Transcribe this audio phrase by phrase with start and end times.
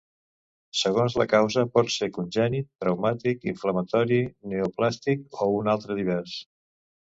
[0.77, 4.19] Segons la causa, pot ser congènit, traumàtic, inflamatori,
[4.55, 6.37] neoplàstic o un altre divers.